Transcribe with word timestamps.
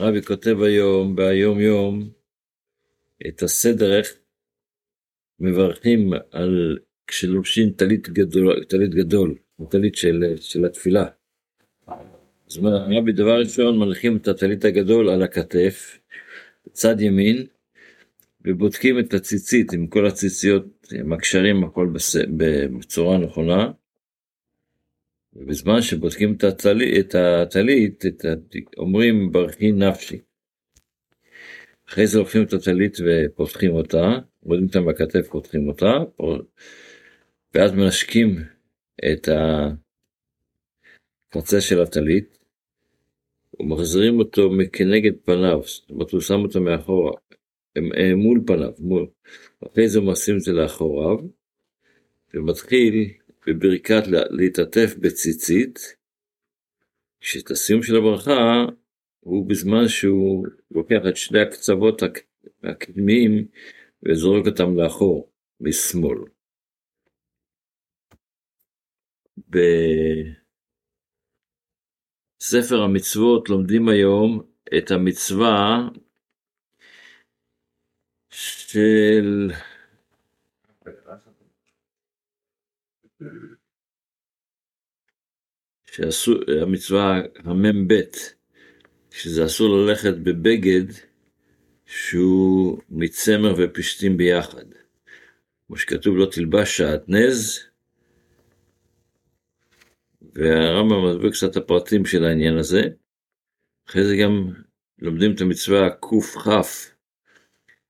רבי 0.00 0.22
כותב 0.22 0.62
היום, 0.62 1.16
ביום 1.16 1.60
יום, 1.60 2.10
את 3.28 3.42
הסדר 3.42 3.98
איך 3.98 4.14
מברכים 5.40 6.12
על 6.30 6.78
כשלובשים 7.06 7.70
טלית 7.70 8.08
גדול, 8.08 8.64
טלית 8.64 8.90
גדול, 8.90 9.34
טלית 9.70 9.94
של, 9.94 10.34
של 10.40 10.64
התפילה. 10.64 11.06
אז 12.46 12.58
רבי 12.64 13.12
דבר 13.12 13.38
ראשון 13.38 13.78
מניחים 13.78 14.16
את 14.16 14.28
הטלית 14.28 14.64
הגדול 14.64 15.08
על 15.08 15.22
הכתף, 15.22 15.98
בצד 16.66 17.00
ימין, 17.00 17.46
ובודקים 18.44 18.98
את 18.98 19.14
הציצית 19.14 19.72
עם 19.72 19.86
כל 19.86 20.06
הציציות, 20.06 20.64
עם 20.92 21.12
הקשרים, 21.12 21.64
הכל. 21.64 21.92
בצורה 22.78 23.18
נכונה. 23.18 23.70
ובזמן 25.34 25.82
שבודקים 25.82 26.34
את 26.34 26.44
הטלית, 26.44 27.06
את 27.06 27.14
הטלית 27.14 28.06
את 28.06 28.24
ה... 28.24 28.28
אומרים 28.78 29.32
ברכי 29.32 29.72
נפשי. 29.72 30.18
אחרי 31.88 32.06
זה 32.06 32.18
לוקחים 32.18 32.42
את 32.42 32.52
הטלית 32.52 32.96
ופותחים 33.06 33.70
אותה, 33.70 34.18
מורידים 34.42 34.66
אותה 34.66 34.80
בכתף, 34.80 35.28
פותחים 35.28 35.68
אותה, 35.68 35.92
ואז 37.54 37.72
מנשקים 37.72 38.36
את 39.12 39.28
הקצה 41.28 41.60
של 41.60 41.80
הטלית, 41.82 42.38
ומחזירים 43.60 44.18
אותו 44.18 44.50
כנגד 44.72 45.12
פניו, 45.24 45.60
זאת 45.64 45.90
אומרת 45.90 46.10
הוא 46.10 46.20
שם 46.20 46.40
אותו 46.40 46.60
מאחורה, 46.60 47.12
מול 48.16 48.40
פניו, 48.46 48.72
מול. 48.78 49.06
אחרי 49.66 49.88
זה 49.88 50.00
מעשים 50.00 50.36
את 50.36 50.40
זה 50.40 50.52
לאחוריו, 50.52 51.16
ומתחיל 52.34 53.10
בברכת 53.46 54.02
להתעטף 54.30 54.94
בציצית, 55.00 55.78
כשאת 57.20 57.50
הסיום 57.50 57.82
של 57.82 57.96
הברכה 57.96 58.64
הוא 59.20 59.48
בזמן 59.48 59.88
שהוא 59.88 60.46
לוקח 60.70 61.00
את 61.08 61.16
שני 61.16 61.40
הקצוות 61.40 62.02
הקדמיים 62.62 63.46
וזורק 64.02 64.46
אותם 64.46 64.76
לאחור, 64.76 65.32
משמאל. 65.60 66.18
בספר 72.38 72.82
המצוות 72.82 73.48
לומדים 73.48 73.88
היום 73.88 74.42
את 74.78 74.90
המצווה 74.90 75.88
של 78.30 79.50
שעשו, 85.86 86.32
המצווה 86.62 87.20
המ"ב, 87.36 87.94
שזה 89.10 89.44
אסור 89.44 89.68
ללכת 89.76 90.14
בבגד 90.14 90.92
שהוא 91.86 92.78
מצמר 92.88 93.54
ופשתים 93.58 94.16
ביחד. 94.16 94.64
כמו 95.66 95.76
שכתוב 95.76 96.16
לא 96.16 96.26
תלבש 96.32 96.76
שעטנז, 96.76 97.60
והרמב"ם 100.34 101.10
מסביר 101.10 101.30
קצת 101.30 101.56
הפרטים 101.56 102.04
של 102.04 102.24
העניין 102.24 102.56
הזה. 102.56 102.82
אחרי 103.88 104.04
זה 104.04 104.16
גם 104.16 104.52
לומדים 104.98 105.34
את 105.34 105.40
המצווה 105.40 105.90
קכ, 105.90 106.46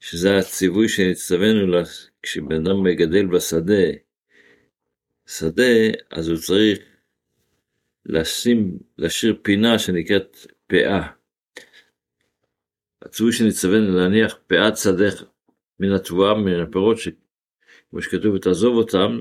שזה 0.00 0.38
הציווי 0.38 0.88
שנצטווינו 0.88 1.66
לה 1.66 1.82
כשבן 2.22 2.66
אדם 2.66 2.82
מגדל 2.82 3.26
בשדה, 3.26 3.82
שדה, 5.26 5.72
אז 6.10 6.28
הוא 6.28 6.36
צריך 6.36 6.78
לשים, 8.06 8.78
להשאיר 8.98 9.40
פינה 9.42 9.78
שנקראת 9.78 10.36
פאה. 10.66 11.12
הציווי 13.02 13.32
שנצטווינו 13.32 13.96
להניח 13.96 14.38
פאת 14.46 14.76
שדך 14.76 15.24
מן 15.80 15.92
התבואה, 15.92 16.34
מן 16.34 16.60
הפירות, 16.68 16.96
כמו 17.90 18.02
שכתוב, 18.02 18.34
ותעזוב 18.34 18.76
אותם, 18.76 19.20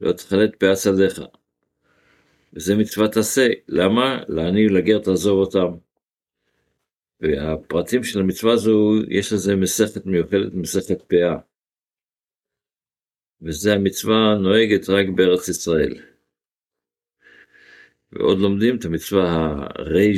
לא 0.00 0.12
תחלט 0.12 0.56
פאת 0.60 0.76
שדך. 0.76 1.22
וזה 2.52 2.76
מצוות 2.76 3.16
עשה. 3.16 3.46
למה? 3.68 4.22
לעני 4.28 4.66
ולגר 4.66 4.98
תעזוב 4.98 5.38
אותם. 5.38 5.78
והפרטים 7.20 8.04
של 8.04 8.20
המצווה 8.20 8.52
הזו, 8.52 8.94
יש 9.08 9.32
לזה 9.32 9.56
מסכת 9.56 10.06
מיוחדת, 10.06 10.54
מסכת 10.54 11.02
פאה. 11.02 11.36
וזה 13.42 13.74
המצווה 13.74 14.34
נוהגת 14.40 14.88
רק 14.88 15.06
בארץ 15.14 15.48
ישראל. 15.48 15.94
ועוד 18.12 18.38
לומדים 18.38 18.76
את 18.76 18.84
המצווה 18.84 19.54
הר"י, 19.76 20.14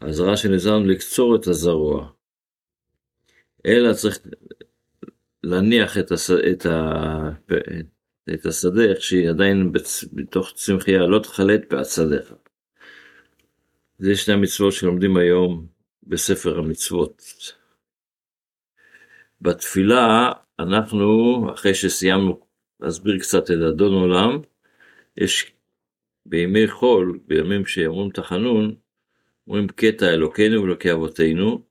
הזרע 0.00 0.36
שנזרנו 0.36 0.86
לקצור 0.86 1.36
את 1.36 1.46
הזרוע. 1.46 2.10
אלא 3.66 3.92
צריך 3.92 4.18
להניח 5.42 5.98
את, 5.98 6.12
הס... 6.12 6.30
את, 6.30 6.66
ה... 6.66 7.30
את 8.34 8.46
השדה 8.46 8.84
איך 8.84 9.02
שהיא 9.02 9.28
עדיין 9.28 9.72
בתוך 10.12 10.52
צמחייה, 10.54 11.06
לא 11.06 11.18
תחלט 11.18 11.60
פאת 11.68 11.86
שדיך. 11.86 12.34
זה 13.98 14.16
שני 14.16 14.34
המצוות 14.34 14.72
שלומדים 14.72 15.16
היום 15.16 15.66
בספר 16.02 16.58
המצוות. 16.58 17.22
בתפילה 19.40 20.32
אנחנו, 20.58 21.46
אחרי 21.54 21.74
שסיימנו 21.74 22.40
להסביר 22.80 23.18
קצת 23.18 23.50
את 23.50 23.56
אדון 23.68 23.92
עולם, 23.94 24.38
יש 25.16 25.52
בימי 26.26 26.68
חול, 26.68 27.18
בימים 27.26 27.66
שאומרים 27.66 28.10
את 28.10 28.18
החנון, 28.18 28.74
אומרים 29.46 29.68
קטע 29.68 30.06
אלוקינו 30.14 30.62
ואלוקי 30.62 30.92
אבותינו, 30.92 31.62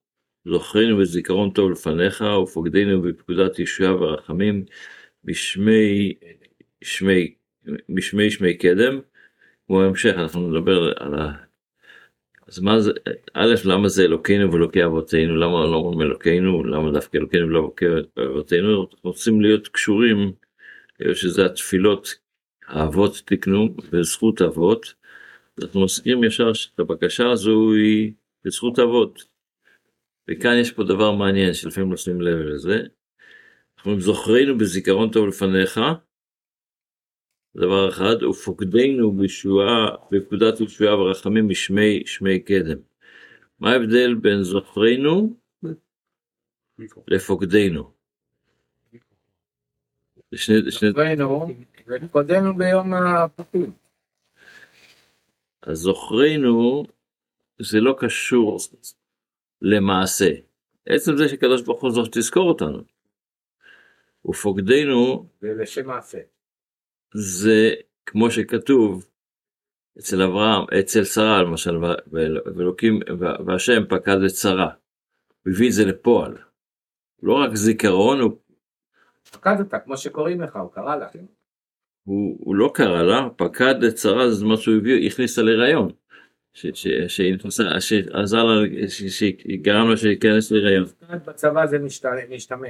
זוכרנו 0.46 0.98
בזיכרון 0.98 1.50
טוב 1.52 1.72
לפניך, 1.72 2.24
ופוקדנו 2.44 3.02
בפקודת 3.02 3.60
ישועה 3.60 3.96
ורחמים, 3.96 4.66
משמי 5.24 6.14
שמי, 6.82 7.34
משמי 7.90 8.32
שמי 8.32 8.58
קדם, 8.58 9.00
כמו 9.68 9.82
המשך 9.82 10.14
אנחנו 10.18 10.50
נדבר 10.50 10.94
על. 11.00 11.47
אז 12.48 12.60
מה 12.60 12.80
זה, 12.80 12.92
א', 13.34 13.56
למה 13.66 13.88
זה 13.88 14.04
אלוקינו 14.04 14.54
ואלוקי 14.54 14.86
אבותינו, 14.86 15.36
למה 15.36 15.66
לא 15.66 15.76
אומרים 15.76 16.02
אלוקינו, 16.02 16.64
למה 16.64 16.92
דווקא 16.92 17.18
אלוקינו 17.18 17.48
ולא 17.48 17.60
אלוקי 17.60 17.86
אבותינו, 18.26 18.88
רוצים 19.04 19.42
להיות 19.42 19.68
קשורים, 19.68 20.32
שזה 21.14 21.46
התפילות 21.46 22.16
האבות 22.68 23.22
תקנו 23.26 23.76
בזכות 23.92 24.42
אבות, 24.42 24.94
אנחנו 25.62 25.84
מסכים 25.84 26.24
ישר 26.24 26.54
שאת 26.54 26.80
הבקשה 26.80 27.30
הזו 27.32 27.74
היא 27.74 28.14
בזכות 28.46 28.80
אבות. 28.80 29.24
וכאן 30.30 30.58
יש 30.58 30.72
פה 30.72 30.84
דבר 30.84 31.12
מעניין 31.12 31.54
שלפעמים 31.54 31.92
לא 31.92 31.98
שמים 31.98 32.22
לב 32.22 32.38
לזה. 32.38 32.84
אנחנו 33.78 34.00
זוכרינו 34.00 34.58
בזיכרון 34.58 35.12
טוב 35.12 35.28
לפניך, 35.28 35.80
דבר 37.56 37.90
אחד, 37.90 38.24
ופוקדנו 38.24 39.12
בישועה, 39.12 39.96
בפקודת 40.12 40.62
ישועה 40.62 40.96
ורחמים 41.00 41.50
משמי 41.50 42.04
שמי 42.06 42.40
קדם. 42.40 42.78
מה 43.60 43.72
ההבדל 43.72 44.16
בין 44.16 44.44
זוכרינו 44.44 45.38
לפוקדנו? 47.08 47.92
זוכרינו, 50.32 51.48
ופוקדנו 51.88 52.58
ביום 52.58 52.94
הפוקים. 52.94 53.72
אז 55.62 55.78
זוכרינו 55.78 56.84
זה 57.60 57.80
לא 57.80 57.96
קשור 58.00 58.58
למעשה. 59.62 60.30
עצם 60.86 61.18
זה 61.18 61.30
שקדוש 61.30 61.62
ברוך 61.62 61.82
הוא 61.82 61.92
זאת 61.92 62.18
תזכור 62.18 62.50
אותנו. 62.50 62.82
ופוקדנו 64.26 65.30
זה 65.42 65.54
לשם 65.54 65.88
מעשה. 65.88 66.20
זה 67.14 67.74
כמו 68.06 68.32
שכתוב 68.32 69.10
אצל 70.00 70.22
אברהם, 70.22 70.66
אצל 70.80 71.04
שרה 71.04 71.42
למשל, 71.42 71.78
ואלוקים, 72.56 73.00
והשם 73.46 73.84
פקד 73.90 74.22
את 74.26 74.36
שרה, 74.36 74.70
הוא 75.46 75.54
הביא 75.54 75.68
את 75.68 75.74
זה 75.74 75.86
לפועל. 75.86 76.38
לא 77.24 77.34
רק 77.34 77.56
זיכרון, 77.56 78.20
הוא... 78.20 78.38
פקד 79.32 79.56
אותה, 79.60 79.80
כמו 79.80 79.98
שקוראים 79.98 80.42
לך, 80.42 80.56
הוא 80.56 80.72
קרא 80.72 80.96
לה. 80.96 81.08
הוא, 82.04 82.38
הוא 82.40 82.56
לא 82.56 82.72
קרא 82.74 83.04
לה, 83.04 83.30
פקד 83.36 83.84
את 83.84 83.98
שרה, 83.98 84.32
זה 84.32 84.46
מה 84.46 84.58
שהוא 84.58 84.76
הביא, 84.76 85.08
הכניס 85.08 85.38
לה 85.38 85.44
להיריון. 85.44 85.92
שעזר 87.80 88.44
לה, 88.44 88.68
שגרם 88.88 89.90
לה 89.90 89.98
שייכנס 89.98 90.52
להיריון. 90.52 90.86
בצבא 91.26 91.66
זה 91.66 91.80
משתמע. 92.30 92.70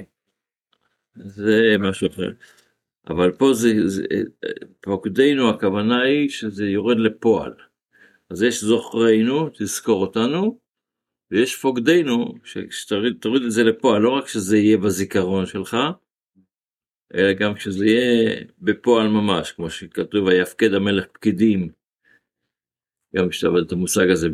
זה 1.16 1.76
משהו 1.80 2.08
אחר. 2.08 2.32
אבל 3.10 3.32
פה 3.32 3.54
זה, 3.54 3.88
זה 3.88 4.04
פוקדנו 4.82 5.50
הכוונה 5.50 6.02
היא 6.02 6.30
שזה 6.30 6.66
יורד 6.66 6.98
לפועל. 7.00 7.54
אז 8.30 8.44
יש 8.44 8.64
זוכרנו, 8.64 9.50
תזכור 9.50 10.02
אותנו, 10.02 10.60
ויש 11.32 11.56
פוקדנו, 11.56 12.34
שתוריד 12.70 13.44
את 13.46 13.52
זה 13.52 13.64
לפועל, 13.64 14.02
לא 14.02 14.10
רק 14.10 14.28
שזה 14.28 14.58
יהיה 14.58 14.78
בזיכרון 14.78 15.46
שלך, 15.46 15.78
אלא 17.14 17.34
גם 17.34 17.58
שזה 17.58 17.86
יהיה 17.86 18.44
בפועל 18.60 19.08
ממש, 19.08 19.52
כמו 19.52 19.70
שכתוב, 19.70 20.28
ויפקד 20.28 20.74
המלך 20.74 21.06
פקידים 21.14 21.70
גם 23.16 23.30
יש 23.30 23.44
אבל 23.44 23.64
את 23.64 23.72
המושג 23.72 24.10
הזה 24.10 24.30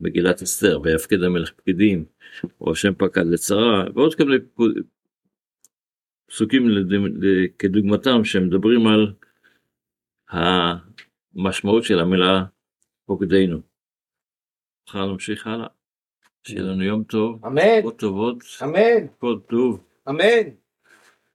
במגילת 0.00 0.42
אסתר, 0.42 0.80
ויפקד 0.80 1.22
המלך 1.22 1.52
פקידים, 1.52 2.04
או 2.60 2.72
השם 2.72 2.94
פקד 2.94 3.26
לצרה, 3.26 3.84
ועוד 3.94 4.14
פקוד- 4.38 4.99
פסוקים 6.30 6.62
כדוגמתם 7.58 8.24
שמדברים 8.24 8.86
על 8.86 9.14
המשמעות 10.28 11.84
של 11.84 11.98
המילה 11.98 12.44
פוקדנו. 13.06 13.60
מחר 14.88 15.12
נמשיך 15.12 15.46
הלאה. 15.46 15.66
שיהיה 16.46 16.62
לנו 16.62 16.82
יום 16.82 17.04
טוב, 17.04 17.46
אמן, 17.46 17.78
בשורות 17.78 17.98
טובות, 17.98 18.38
אמן, 18.62 19.06
כל 19.18 19.38
טוב. 19.48 19.84
אמן. 20.08 20.69